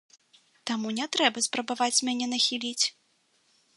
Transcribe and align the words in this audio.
Таму 0.69 0.93
не 0.99 1.05
трэба 1.15 1.43
спрабаваць 1.47 2.03
мяне 2.11 2.25
нахіліць! 2.33 2.85